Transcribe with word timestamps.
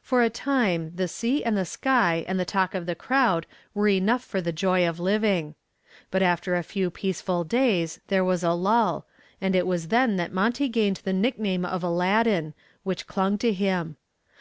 For 0.00 0.22
a 0.22 0.30
time 0.30 0.92
the 0.94 1.08
sea 1.08 1.42
and 1.42 1.56
the 1.56 1.64
sky 1.64 2.24
and 2.28 2.38
the 2.38 2.44
talk 2.44 2.72
of 2.72 2.86
the 2.86 2.94
crowd 2.94 3.48
were 3.74 3.88
enough 3.88 4.22
for 4.22 4.40
the 4.40 4.52
joy 4.52 4.88
of 4.88 5.00
living. 5.00 5.56
But 6.12 6.22
after 6.22 6.54
a 6.54 6.62
few 6.62 6.88
peaceful 6.88 7.42
days 7.42 7.98
there 8.06 8.22
was 8.22 8.44
a 8.44 8.52
lull, 8.52 9.08
and 9.40 9.56
it 9.56 9.66
was 9.66 9.88
then 9.88 10.14
that 10.18 10.30
Monty 10.32 10.68
gained 10.68 10.98
the 11.02 11.12
nickname 11.12 11.64
of 11.64 11.82
Aladdin, 11.82 12.54
which 12.84 13.08
clung 13.08 13.38
to 13.38 13.52
him. 13.52 13.96